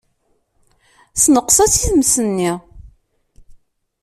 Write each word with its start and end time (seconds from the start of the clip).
Ssenqes-as 1.15 1.73
i 1.77 1.81
tmes-nni. 1.89 2.51